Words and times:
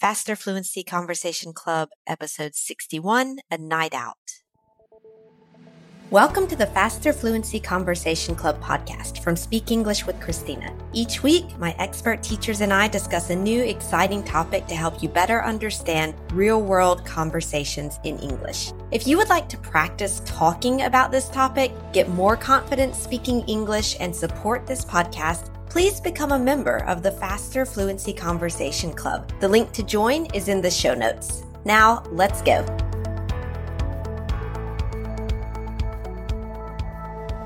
Faster 0.00 0.34
Fluency 0.34 0.82
Conversation 0.82 1.52
Club, 1.52 1.90
episode 2.06 2.54
61 2.54 3.40
A 3.50 3.58
Night 3.58 3.92
Out. 3.92 4.16
Welcome 6.10 6.46
to 6.46 6.56
the 6.56 6.68
Faster 6.68 7.12
Fluency 7.12 7.60
Conversation 7.60 8.34
Club 8.34 8.58
podcast 8.62 9.22
from 9.22 9.36
Speak 9.36 9.70
English 9.70 10.06
with 10.06 10.18
Christina. 10.18 10.74
Each 10.94 11.22
week, 11.22 11.44
my 11.58 11.76
expert 11.78 12.22
teachers 12.22 12.62
and 12.62 12.72
I 12.72 12.88
discuss 12.88 13.28
a 13.28 13.36
new, 13.36 13.62
exciting 13.62 14.24
topic 14.24 14.66
to 14.68 14.74
help 14.74 15.02
you 15.02 15.10
better 15.10 15.44
understand 15.44 16.14
real 16.32 16.62
world 16.62 17.04
conversations 17.04 17.98
in 18.02 18.18
English. 18.20 18.72
If 18.92 19.06
you 19.06 19.18
would 19.18 19.28
like 19.28 19.50
to 19.50 19.58
practice 19.58 20.22
talking 20.24 20.80
about 20.82 21.12
this 21.12 21.28
topic, 21.28 21.72
get 21.92 22.08
more 22.08 22.38
confidence 22.38 22.96
speaking 22.96 23.42
English, 23.42 23.98
and 24.00 24.16
support 24.16 24.66
this 24.66 24.82
podcast, 24.82 25.50
please 25.70 26.00
become 26.00 26.32
a 26.32 26.38
member 26.38 26.84
of 26.86 27.04
the 27.04 27.12
Faster 27.12 27.64
Fluency 27.64 28.12
Conversation 28.12 28.92
Club. 28.92 29.32
The 29.38 29.48
link 29.48 29.70
to 29.72 29.84
join 29.84 30.26
is 30.34 30.48
in 30.48 30.60
the 30.60 30.70
show 30.70 30.94
notes. 30.94 31.44
Now, 31.64 32.02
let's 32.10 32.42
go. 32.42 32.66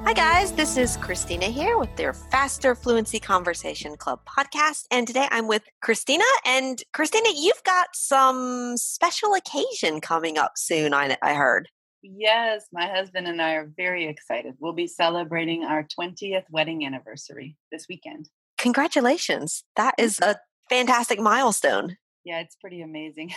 Hi, 0.05 0.15
guys. 0.15 0.52
This 0.52 0.79
is 0.79 0.96
Christina 0.96 1.46
here 1.46 1.77
with 1.77 1.95
their 1.96 2.15
Faster 2.15 2.74
Fluency 2.74 3.20
Conversation 3.20 3.95
Club 3.98 4.20
podcast. 4.27 4.84
And 4.91 5.06
today 5.06 5.29
I'm 5.30 5.46
with 5.46 5.65
Christina. 5.82 6.24
And 6.46 6.82
Christina, 6.95 7.29
you've 7.34 7.62
got 7.65 7.88
some 7.95 8.79
special 8.79 9.34
occasion 9.34 10.01
coming 10.01 10.38
up 10.38 10.52
soon, 10.56 10.95
I, 10.95 11.18
I 11.20 11.34
heard. 11.34 11.68
Yes, 12.07 12.67
my 12.71 12.87
husband 12.87 13.27
and 13.27 13.41
I 13.41 13.55
are 13.55 13.71
very 13.77 14.07
excited. 14.07 14.55
We'll 14.59 14.75
be 14.75 14.87
celebrating 14.87 15.65
our 15.65 15.85
20th 15.99 16.45
wedding 16.51 16.85
anniversary 16.85 17.57
this 17.73 17.87
weekend. 17.89 18.29
Congratulations. 18.59 19.65
That 19.77 19.95
is 19.99 20.21
a 20.21 20.37
fantastic 20.69 21.19
milestone. 21.19 21.97
Yeah, 22.24 22.41
it's 22.41 22.56
pretty 22.56 22.80
amazing. 22.80 23.33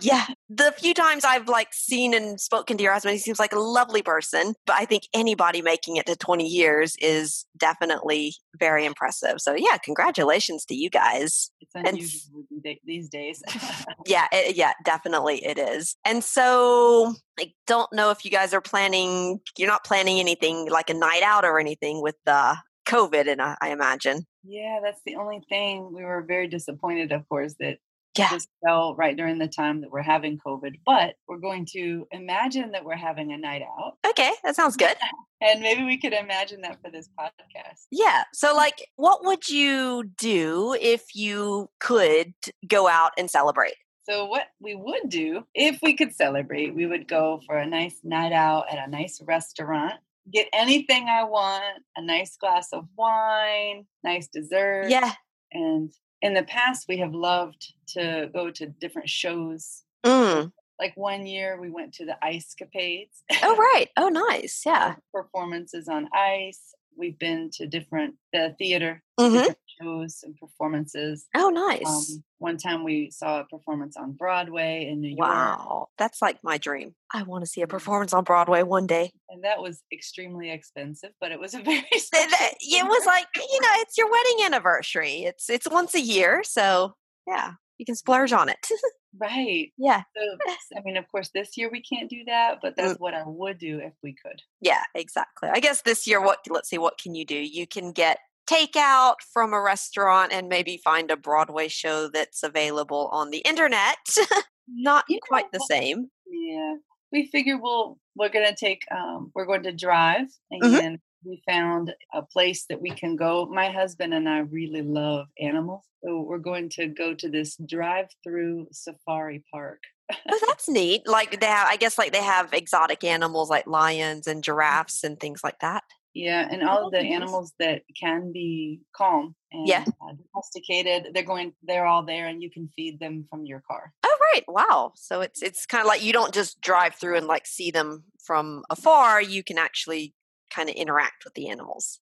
yeah. 0.00 0.26
The 0.48 0.72
few 0.78 0.94
times 0.94 1.24
I've 1.24 1.48
like 1.48 1.74
seen 1.74 2.14
and 2.14 2.40
spoken 2.40 2.76
to 2.76 2.82
your 2.84 2.92
husband, 2.92 3.14
he 3.14 3.18
seems 3.18 3.40
like 3.40 3.52
a 3.52 3.58
lovely 3.58 4.00
person. 4.00 4.54
But 4.64 4.76
I 4.76 4.84
think 4.84 5.02
anybody 5.12 5.60
making 5.60 5.96
it 5.96 6.06
to 6.06 6.14
20 6.14 6.46
years 6.46 6.94
is 7.00 7.46
definitely 7.58 8.36
very 8.56 8.84
impressive. 8.84 9.40
So 9.40 9.54
yeah, 9.56 9.76
congratulations 9.78 10.64
to 10.66 10.76
you 10.76 10.88
guys. 10.88 11.50
It's 11.60 11.72
unusual 11.74 12.44
and, 12.64 12.78
these 12.84 13.08
days. 13.08 13.42
yeah, 14.06 14.28
it, 14.30 14.54
yeah, 14.54 14.72
definitely 14.84 15.44
it 15.44 15.58
is. 15.58 15.96
And 16.04 16.22
so 16.22 17.16
I 17.40 17.52
don't 17.66 17.92
know 17.92 18.10
if 18.10 18.24
you 18.24 18.30
guys 18.30 18.54
are 18.54 18.60
planning, 18.60 19.40
you're 19.58 19.68
not 19.68 19.84
planning 19.84 20.20
anything 20.20 20.70
like 20.70 20.90
a 20.90 20.94
night 20.94 21.24
out 21.24 21.44
or 21.44 21.58
anything 21.58 22.02
with 22.02 22.14
the 22.24 22.56
COVID, 22.86 23.28
and 23.28 23.42
I, 23.42 23.56
I 23.60 23.70
imagine. 23.70 24.26
Yeah, 24.44 24.78
that's 24.82 25.00
the 25.04 25.16
only 25.16 25.42
thing. 25.48 25.92
We 25.92 26.04
were 26.04 26.22
very 26.22 26.46
disappointed, 26.46 27.10
of 27.10 27.28
course, 27.28 27.56
that 27.58 27.78
yeah. 28.18 28.30
just 28.30 28.48
fell 28.64 28.94
right 28.96 29.16
during 29.16 29.38
the 29.38 29.48
time 29.48 29.80
that 29.80 29.90
we're 29.90 30.02
having 30.02 30.38
COVID. 30.38 30.80
But 30.84 31.14
we're 31.28 31.38
going 31.38 31.66
to 31.72 32.06
imagine 32.10 32.72
that 32.72 32.84
we're 32.84 32.96
having 32.96 33.32
a 33.32 33.38
night 33.38 33.62
out. 33.62 33.94
Okay, 34.06 34.32
that 34.44 34.56
sounds 34.56 34.76
good. 34.76 34.96
and 35.40 35.60
maybe 35.60 35.84
we 35.84 35.98
could 35.98 36.12
imagine 36.12 36.60
that 36.62 36.78
for 36.82 36.90
this 36.90 37.08
podcast. 37.18 37.86
Yeah. 37.90 38.24
So, 38.32 38.54
like, 38.54 38.86
what 38.96 39.24
would 39.24 39.48
you 39.48 40.04
do 40.18 40.76
if 40.80 41.14
you 41.14 41.68
could 41.80 42.34
go 42.66 42.88
out 42.88 43.12
and 43.18 43.30
celebrate? 43.30 43.74
So, 44.08 44.26
what 44.26 44.46
we 44.60 44.74
would 44.74 45.08
do 45.08 45.44
if 45.54 45.78
we 45.82 45.94
could 45.94 46.14
celebrate, 46.14 46.74
we 46.74 46.86
would 46.86 47.08
go 47.08 47.40
for 47.46 47.56
a 47.56 47.66
nice 47.66 48.00
night 48.04 48.32
out 48.32 48.66
at 48.70 48.86
a 48.86 48.90
nice 48.90 49.20
restaurant. 49.26 49.94
Get 50.32 50.48
anything 50.52 51.08
I 51.08 51.24
want, 51.24 51.82
a 51.96 52.02
nice 52.02 52.36
glass 52.36 52.68
of 52.72 52.86
wine, 52.96 53.86
nice 54.02 54.28
dessert. 54.28 54.86
Yeah. 54.88 55.12
And 55.52 55.92
in 56.22 56.34
the 56.34 56.42
past 56.42 56.86
we 56.88 56.98
have 56.98 57.14
loved 57.14 57.72
to 57.88 58.30
go 58.32 58.50
to 58.50 58.66
different 58.66 59.08
shows. 59.08 59.82
Mm. 60.04 60.52
like 60.78 60.92
one 60.96 61.26
year 61.26 61.60
we 61.60 61.68
went 61.68 61.94
to 61.94 62.04
the 62.04 62.16
ice 62.22 62.54
capades. 62.60 63.22
Oh 63.42 63.56
right. 63.74 63.88
Oh 63.96 64.08
nice. 64.08 64.62
Yeah. 64.64 64.96
Performances 65.12 65.88
on 65.88 66.08
ice 66.14 66.74
we've 66.96 67.18
been 67.18 67.50
to 67.54 67.66
different 67.66 68.14
the 68.32 68.54
theater 68.58 69.02
mm-hmm. 69.18 69.34
different 69.34 69.58
shows 69.80 70.20
and 70.24 70.36
performances. 70.36 71.26
Oh 71.34 71.50
nice. 71.50 71.86
Um, 71.86 72.24
one 72.38 72.56
time 72.56 72.84
we 72.84 73.10
saw 73.10 73.40
a 73.40 73.44
performance 73.44 73.96
on 73.96 74.12
broadway 74.12 74.88
in 74.90 75.00
new 75.00 75.08
york. 75.08 75.20
Wow 75.20 75.88
that's 75.98 76.20
like 76.20 76.38
my 76.42 76.58
dream. 76.58 76.94
I 77.12 77.22
want 77.22 77.44
to 77.44 77.50
see 77.50 77.62
a 77.62 77.66
performance 77.66 78.12
on 78.12 78.24
broadway 78.24 78.62
one 78.62 78.86
day. 78.86 79.12
And 79.28 79.44
that 79.44 79.60
was 79.60 79.82
extremely 79.92 80.50
expensive 80.50 81.10
but 81.20 81.32
it 81.32 81.40
was 81.40 81.54
a 81.54 81.58
very 81.62 81.84
it 81.92 82.86
was 82.86 83.06
like 83.06 83.26
you 83.36 83.60
know 83.60 83.68
it's 83.74 83.98
your 83.98 84.10
wedding 84.10 84.44
anniversary. 84.44 85.24
It's 85.24 85.50
it's 85.50 85.68
once 85.70 85.94
a 85.94 86.00
year 86.00 86.42
so 86.44 86.94
yeah 87.26 87.52
you 87.78 87.84
can 87.84 87.94
splurge 87.94 88.32
on 88.32 88.48
it 88.48 88.66
Right. 89.18 89.72
Yeah. 89.78 90.02
So, 90.16 90.76
I 90.76 90.80
mean, 90.84 90.96
of 90.96 91.08
course, 91.08 91.30
this 91.32 91.56
year 91.56 91.70
we 91.70 91.82
can't 91.82 92.10
do 92.10 92.24
that, 92.26 92.58
but 92.62 92.76
that's 92.76 92.94
mm. 92.94 93.00
what 93.00 93.14
I 93.14 93.22
would 93.24 93.58
do 93.58 93.80
if 93.80 93.92
we 94.02 94.14
could. 94.14 94.42
Yeah, 94.60 94.82
exactly. 94.94 95.48
I 95.48 95.60
guess 95.60 95.82
this 95.82 96.06
year, 96.06 96.20
what, 96.20 96.40
let's 96.48 96.68
see, 96.68 96.78
what 96.78 96.98
can 96.98 97.14
you 97.14 97.24
do? 97.24 97.36
You 97.36 97.66
can 97.66 97.92
get 97.92 98.18
takeout 98.50 99.16
from 99.32 99.52
a 99.52 99.60
restaurant 99.60 100.32
and 100.32 100.48
maybe 100.48 100.76
find 100.76 101.10
a 101.10 101.16
Broadway 101.16 101.68
show 101.68 102.08
that's 102.08 102.42
available 102.42 103.08
on 103.12 103.30
the 103.30 103.38
internet. 103.38 103.96
Not 104.68 105.04
quite 105.22 105.50
the 105.52 105.64
same. 105.68 106.10
Yeah. 106.26 106.74
We 107.12 107.26
figure 107.26 107.58
we'll, 107.58 107.98
we're 108.16 108.28
going 108.28 108.48
to 108.48 108.54
take, 108.54 108.82
um, 108.94 109.30
we're 109.34 109.46
going 109.46 109.62
to 109.62 109.72
drive 109.72 110.26
mm-hmm. 110.52 110.64
and 110.64 110.74
mm-hmm 110.74 110.94
we 111.26 111.42
found 111.46 111.94
a 112.14 112.22
place 112.22 112.66
that 112.68 112.80
we 112.80 112.90
can 112.90 113.16
go. 113.16 113.46
My 113.46 113.70
husband 113.70 114.14
and 114.14 114.28
I 114.28 114.38
really 114.38 114.82
love 114.82 115.26
animals. 115.40 115.84
So 116.04 116.20
we're 116.20 116.38
going 116.38 116.68
to 116.70 116.86
go 116.86 117.14
to 117.14 117.28
this 117.28 117.56
drive 117.56 118.06
through 118.22 118.68
safari 118.72 119.44
park. 119.52 119.82
oh, 120.12 120.40
that's 120.46 120.68
neat. 120.68 121.06
Like 121.06 121.40
they 121.40 121.46
have, 121.46 121.68
I 121.68 121.76
guess, 121.76 121.98
like 121.98 122.12
they 122.12 122.22
have 122.22 122.52
exotic 122.52 123.02
animals 123.02 123.50
like 123.50 123.66
lions 123.66 124.26
and 124.26 124.44
giraffes 124.44 125.02
and 125.02 125.18
things 125.18 125.40
like 125.42 125.58
that. 125.60 125.82
Yeah, 126.14 126.48
and 126.50 126.62
all 126.62 126.84
oh, 126.84 126.86
of 126.86 126.92
the 126.92 127.00
animals 127.00 127.52
that 127.58 127.82
can 128.00 128.32
be 128.32 128.80
calm 128.96 129.34
and 129.52 129.68
yeah. 129.68 129.84
Uh, 129.86 130.14
domesticated, 130.32 131.12
they're 131.12 131.22
going. 131.22 131.52
They're 131.62 131.84
all 131.84 132.06
there, 132.06 132.26
and 132.26 132.42
you 132.42 132.50
can 132.50 132.70
feed 132.74 132.98
them 132.98 133.26
from 133.28 133.44
your 133.44 133.62
car. 133.70 133.92
Oh, 134.02 134.18
right! 134.32 134.42
Wow. 134.48 134.92
So 134.96 135.20
it's 135.20 135.42
it's 135.42 135.66
kind 135.66 135.82
of 135.82 135.88
like 135.88 136.02
you 136.02 136.14
don't 136.14 136.32
just 136.32 136.58
drive 136.62 136.94
through 136.94 137.18
and 137.18 137.26
like 137.26 137.46
see 137.46 137.70
them 137.70 138.04
from 138.24 138.64
afar. 138.70 139.20
You 139.20 139.44
can 139.44 139.58
actually 139.58 140.14
kind 140.50 140.68
of 140.68 140.74
interact 140.74 141.24
with 141.24 141.34
the 141.34 141.48
animals. 141.48 142.00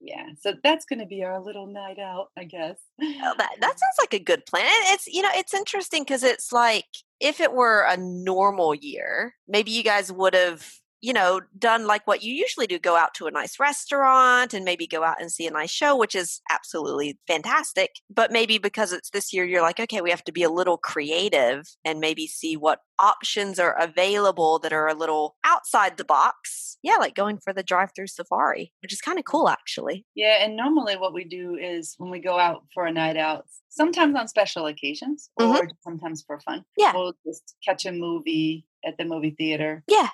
Yeah, 0.00 0.26
so 0.38 0.52
that's 0.62 0.84
going 0.84 0.98
to 0.98 1.06
be 1.06 1.24
our 1.24 1.40
little 1.42 1.66
night 1.66 1.98
out, 1.98 2.28
I 2.36 2.44
guess. 2.44 2.76
Oh, 3.00 3.34
that 3.38 3.50
that 3.60 3.60
sounds 3.60 3.96
like 3.98 4.12
a 4.12 4.22
good 4.22 4.44
plan. 4.46 4.66
It's 4.66 5.06
you 5.06 5.22
know 5.22 5.30
it's 5.34 5.54
interesting 5.54 6.02
because 6.02 6.22
it's 6.22 6.52
like 6.52 6.84
if 7.18 7.40
it 7.40 7.52
were 7.52 7.86
a 7.88 7.96
normal 7.96 8.74
year, 8.74 9.34
maybe 9.48 9.70
you 9.70 9.82
guys 9.82 10.12
would 10.12 10.34
have 10.34 10.68
you 11.00 11.12
know, 11.12 11.40
done 11.58 11.86
like 11.86 12.06
what 12.06 12.22
you 12.22 12.32
usually 12.32 12.66
do 12.66 12.78
go 12.78 12.96
out 12.96 13.14
to 13.14 13.26
a 13.26 13.30
nice 13.30 13.60
restaurant 13.60 14.54
and 14.54 14.64
maybe 14.64 14.86
go 14.86 15.04
out 15.04 15.20
and 15.20 15.30
see 15.30 15.46
a 15.46 15.50
nice 15.50 15.70
show, 15.70 15.96
which 15.96 16.14
is 16.14 16.40
absolutely 16.50 17.18
fantastic. 17.26 17.96
But 18.10 18.32
maybe 18.32 18.58
because 18.58 18.92
it's 18.92 19.10
this 19.10 19.32
year, 19.32 19.44
you're 19.44 19.62
like, 19.62 19.78
okay, 19.78 20.00
we 20.00 20.10
have 20.10 20.24
to 20.24 20.32
be 20.32 20.42
a 20.42 20.50
little 20.50 20.78
creative 20.78 21.76
and 21.84 22.00
maybe 22.00 22.26
see 22.26 22.56
what 22.56 22.80
options 22.98 23.58
are 23.58 23.78
available 23.78 24.58
that 24.60 24.72
are 24.72 24.88
a 24.88 24.94
little 24.94 25.36
outside 25.44 25.96
the 25.96 26.04
box. 26.04 26.78
Yeah, 26.82 26.96
like 26.96 27.14
going 27.14 27.38
for 27.38 27.52
the 27.52 27.62
drive 27.62 27.90
through 27.94 28.06
safari, 28.06 28.72
which 28.80 28.92
is 28.92 29.00
kind 29.00 29.18
of 29.18 29.24
cool, 29.24 29.48
actually. 29.48 30.06
Yeah. 30.14 30.38
And 30.44 30.56
normally 30.56 30.96
what 30.96 31.12
we 31.12 31.24
do 31.24 31.56
is 31.60 31.94
when 31.98 32.10
we 32.10 32.20
go 32.20 32.38
out 32.38 32.64
for 32.72 32.86
a 32.86 32.92
night 32.92 33.16
out, 33.16 33.46
sometimes 33.68 34.16
on 34.16 34.28
special 34.28 34.66
occasions 34.66 35.28
or 35.36 35.46
mm-hmm. 35.46 35.66
sometimes 35.82 36.24
for 36.26 36.40
fun, 36.40 36.64
yeah. 36.78 36.92
we'll 36.94 37.14
just 37.26 37.54
catch 37.66 37.84
a 37.84 37.92
movie 37.92 38.66
at 38.84 38.96
the 38.98 39.04
movie 39.04 39.34
theater. 39.36 39.82
Yeah 39.88 40.08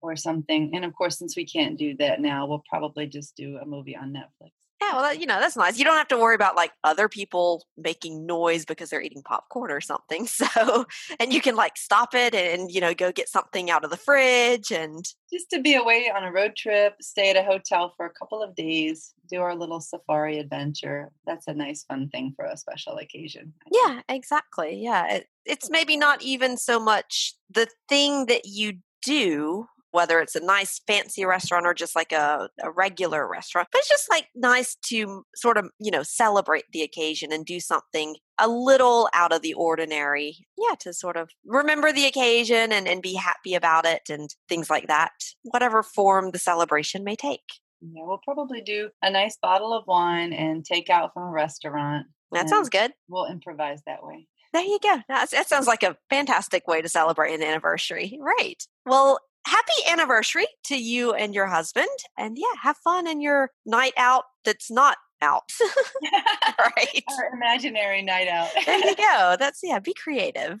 or 0.00 0.16
something. 0.16 0.70
And 0.74 0.84
of 0.84 0.94
course, 0.94 1.18
since 1.18 1.36
we 1.36 1.46
can't 1.46 1.78
do 1.78 1.96
that 1.96 2.20
now, 2.20 2.46
we'll 2.46 2.64
probably 2.68 3.06
just 3.06 3.36
do 3.36 3.58
a 3.58 3.66
movie 3.66 3.96
on 3.96 4.12
Netflix. 4.12 4.52
Yeah, 4.80 4.94
well, 4.94 5.14
you 5.14 5.26
know, 5.26 5.40
that's 5.40 5.56
nice. 5.56 5.76
You 5.76 5.84
don't 5.84 5.96
have 5.96 6.08
to 6.08 6.16
worry 6.16 6.36
about 6.36 6.54
like 6.54 6.70
other 6.84 7.08
people 7.08 7.66
making 7.76 8.26
noise 8.26 8.64
because 8.64 8.90
they're 8.90 9.02
eating 9.02 9.22
popcorn 9.22 9.70
or 9.70 9.80
something. 9.80 10.28
So, 10.38 10.86
and 11.18 11.32
you 11.32 11.40
can 11.40 11.56
like 11.56 11.76
stop 11.76 12.14
it 12.14 12.34
and, 12.34 12.70
you 12.70 12.80
know, 12.80 12.94
go 12.94 13.10
get 13.10 13.28
something 13.28 13.70
out 13.70 13.84
of 13.84 13.90
the 13.90 13.96
fridge 13.96 14.70
and 14.70 15.04
just 15.32 15.50
to 15.50 15.60
be 15.60 15.74
away 15.74 16.10
on 16.14 16.22
a 16.22 16.30
road 16.30 16.54
trip, 16.56 16.94
stay 17.00 17.30
at 17.30 17.36
a 17.36 17.42
hotel 17.42 17.92
for 17.96 18.06
a 18.06 18.10
couple 18.10 18.42
of 18.42 18.54
days, 18.54 19.14
do 19.28 19.40
our 19.40 19.56
little 19.56 19.80
safari 19.80 20.38
adventure. 20.38 21.10
That's 21.26 21.48
a 21.48 21.54
nice, 21.54 21.82
fun 21.84 22.08
thing 22.08 22.34
for 22.36 22.44
a 22.44 22.56
special 22.56 22.98
occasion. 22.98 23.52
Yeah, 23.72 24.02
exactly. 24.08 24.80
Yeah. 24.80 25.16
It, 25.16 25.26
it's 25.44 25.70
maybe 25.70 25.96
not 25.96 26.22
even 26.22 26.56
so 26.56 26.78
much 26.78 27.34
the 27.50 27.68
thing 27.88 28.26
that 28.26 28.44
you 28.44 28.74
do 29.02 29.66
whether 29.90 30.20
it's 30.20 30.34
a 30.34 30.44
nice 30.44 30.80
fancy 30.86 31.24
restaurant 31.24 31.66
or 31.66 31.74
just 31.74 31.96
like 31.96 32.12
a, 32.12 32.48
a 32.62 32.70
regular 32.70 33.28
restaurant. 33.28 33.68
But 33.72 33.80
it's 33.80 33.88
just 33.88 34.10
like 34.10 34.26
nice 34.34 34.76
to 34.86 35.24
sort 35.34 35.56
of, 35.56 35.70
you 35.78 35.90
know, 35.90 36.02
celebrate 36.02 36.64
the 36.72 36.82
occasion 36.82 37.32
and 37.32 37.44
do 37.44 37.60
something 37.60 38.16
a 38.38 38.48
little 38.48 39.08
out 39.14 39.32
of 39.32 39.42
the 39.42 39.54
ordinary. 39.54 40.46
Yeah, 40.56 40.74
to 40.80 40.92
sort 40.92 41.16
of 41.16 41.30
remember 41.44 41.92
the 41.92 42.06
occasion 42.06 42.72
and, 42.72 42.86
and 42.86 43.02
be 43.02 43.14
happy 43.14 43.54
about 43.54 43.86
it 43.86 44.02
and 44.08 44.28
things 44.48 44.70
like 44.70 44.86
that, 44.88 45.12
whatever 45.42 45.82
form 45.82 46.30
the 46.30 46.38
celebration 46.38 47.04
may 47.04 47.16
take. 47.16 47.40
Yeah, 47.80 48.02
we'll 48.04 48.20
probably 48.24 48.60
do 48.60 48.90
a 49.02 49.10
nice 49.10 49.36
bottle 49.40 49.72
of 49.72 49.84
wine 49.86 50.32
and 50.32 50.64
take 50.64 50.90
out 50.90 51.14
from 51.14 51.24
a 51.24 51.30
restaurant. 51.30 52.06
That 52.32 52.48
sounds 52.48 52.68
good. 52.68 52.92
We'll 53.08 53.26
improvise 53.26 53.80
that 53.86 54.02
way. 54.02 54.26
There 54.52 54.62
you 54.62 54.78
go. 54.82 54.98
That, 55.08 55.30
that 55.30 55.48
sounds 55.48 55.66
like 55.66 55.82
a 55.82 55.96
fantastic 56.10 56.66
way 56.66 56.82
to 56.82 56.88
celebrate 56.88 57.34
an 57.34 57.42
anniversary. 57.42 58.18
Right. 58.20 58.62
Well, 58.84 59.20
happy 59.48 59.90
anniversary 59.90 60.46
to 60.64 60.76
you 60.76 61.12
and 61.12 61.34
your 61.34 61.46
husband. 61.46 61.88
And 62.16 62.36
yeah, 62.38 62.60
have 62.62 62.76
fun 62.78 63.06
in 63.06 63.20
your 63.20 63.50
night 63.64 63.94
out 63.96 64.24
that's 64.44 64.70
not 64.70 64.98
out. 65.22 65.50
right. 66.58 67.04
Our 67.18 67.34
imaginary 67.34 68.02
night 68.02 68.28
out. 68.28 68.48
there 68.66 68.78
you 68.78 68.96
go. 68.96 69.36
That's, 69.38 69.60
yeah, 69.62 69.78
be 69.78 69.94
creative. 69.94 70.60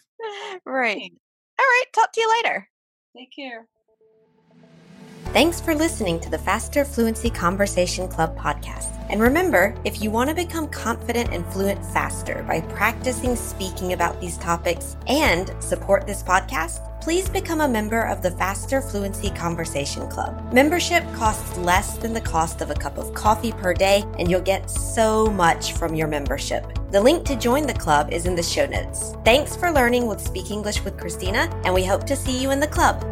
Right. 0.64 1.12
All 1.58 1.66
right. 1.66 1.84
Talk 1.94 2.12
to 2.12 2.20
you 2.20 2.30
later. 2.36 2.68
Take 3.16 3.34
care. 3.34 3.66
Thanks 5.32 5.60
for 5.60 5.74
listening 5.74 6.20
to 6.20 6.30
the 6.30 6.38
Faster 6.38 6.86
Fluency 6.86 7.28
Conversation 7.28 8.08
Club 8.08 8.36
podcast. 8.38 8.94
And 9.10 9.20
remember, 9.20 9.74
if 9.84 10.02
you 10.02 10.10
want 10.10 10.30
to 10.30 10.34
become 10.34 10.68
confident 10.68 11.30
and 11.32 11.44
fluent 11.46 11.84
faster 11.84 12.44
by 12.48 12.62
practicing 12.62 13.36
speaking 13.36 13.92
about 13.92 14.20
these 14.22 14.38
topics 14.38 14.96
and 15.06 15.50
support 15.60 16.06
this 16.06 16.22
podcast, 16.22 16.97
please 17.08 17.30
become 17.30 17.62
a 17.62 17.66
member 17.66 18.02
of 18.02 18.20
the 18.20 18.30
Faster 18.32 18.82
Fluency 18.82 19.30
Conversation 19.30 20.06
Club. 20.10 20.52
Membership 20.52 21.02
costs 21.14 21.56
less 21.56 21.96
than 21.96 22.12
the 22.12 22.20
cost 22.20 22.60
of 22.60 22.70
a 22.70 22.74
cup 22.74 22.98
of 22.98 23.14
coffee 23.14 23.50
per 23.50 23.72
day, 23.72 24.04
and 24.18 24.30
you'll 24.30 24.42
get 24.42 24.68
so 24.68 25.28
much 25.28 25.72
from 25.72 25.94
your 25.94 26.06
membership. 26.06 26.66
The 26.90 27.00
link 27.00 27.24
to 27.24 27.34
join 27.34 27.66
the 27.66 27.72
club 27.72 28.12
is 28.12 28.26
in 28.26 28.34
the 28.34 28.42
show 28.42 28.66
notes. 28.66 29.14
Thanks 29.24 29.56
for 29.56 29.70
learning 29.70 30.06
with 30.06 30.20
Speak 30.20 30.50
English 30.50 30.84
with 30.84 30.98
Christina, 30.98 31.50
and 31.64 31.72
we 31.72 31.82
hope 31.82 32.04
to 32.04 32.14
see 32.14 32.42
you 32.42 32.50
in 32.50 32.60
the 32.60 32.66
club. 32.66 33.02